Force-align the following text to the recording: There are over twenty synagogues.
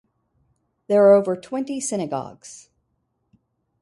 There 0.87 1.05
are 1.05 1.13
over 1.13 1.35
twenty 1.35 1.79
synagogues. 1.79 2.71